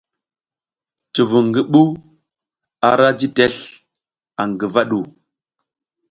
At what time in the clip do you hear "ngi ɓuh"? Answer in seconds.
1.49-1.91